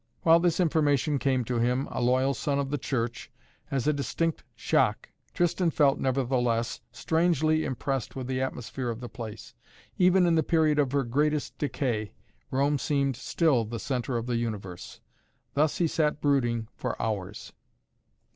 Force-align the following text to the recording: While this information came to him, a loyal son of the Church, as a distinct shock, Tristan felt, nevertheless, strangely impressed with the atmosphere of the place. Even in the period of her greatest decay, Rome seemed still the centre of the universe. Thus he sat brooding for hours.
While 0.23 0.39
this 0.39 0.59
information 0.59 1.19
came 1.19 1.45
to 1.45 1.59
him, 1.59 1.87
a 1.91 2.01
loyal 2.01 2.33
son 2.33 2.57
of 2.57 2.71
the 2.71 2.79
Church, 2.79 3.29
as 3.69 3.85
a 3.87 3.93
distinct 3.93 4.43
shock, 4.55 5.09
Tristan 5.31 5.69
felt, 5.69 5.99
nevertheless, 5.99 6.81
strangely 6.91 7.63
impressed 7.65 8.15
with 8.15 8.25
the 8.25 8.41
atmosphere 8.41 8.89
of 8.89 8.99
the 8.99 9.07
place. 9.07 9.53
Even 9.99 10.25
in 10.25 10.33
the 10.33 10.41
period 10.41 10.79
of 10.79 10.91
her 10.91 11.03
greatest 11.03 11.55
decay, 11.59 12.13
Rome 12.49 12.79
seemed 12.79 13.15
still 13.15 13.63
the 13.63 13.77
centre 13.79 14.17
of 14.17 14.25
the 14.25 14.37
universe. 14.37 15.01
Thus 15.53 15.77
he 15.77 15.85
sat 15.85 16.19
brooding 16.19 16.67
for 16.73 16.99
hours. 16.99 17.53